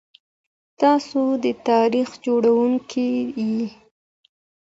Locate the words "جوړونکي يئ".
2.25-3.61